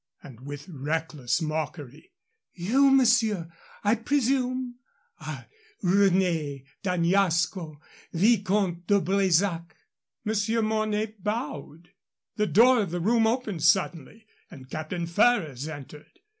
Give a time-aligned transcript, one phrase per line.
[0.23, 2.11] And with reckless mockery,
[2.53, 3.51] "You, monsieur,
[3.83, 4.79] I presume,
[5.19, 5.45] are
[5.83, 7.79] René d'Añasco,
[8.11, 9.75] Vicomte de Bresac?"
[10.25, 11.91] Monsieur Mornay bowed.
[12.35, 16.19] The door of the room opened suddenly and Captain Ferrers entered.